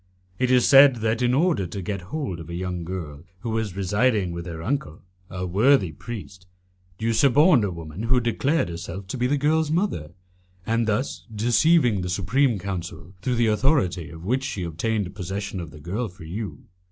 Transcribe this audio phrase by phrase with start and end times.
[0.39, 3.75] It is said that, in order to get hold of a young girl who was
[3.75, 6.47] residing with her uncle a worthy priest,
[6.97, 10.09] you suborned a woman who declared herself to be the girl's mother,
[10.65, 15.69] and thus deceived the Supreme Council, through the authority of which she obtained possession of
[15.69, 16.63] the girl for you.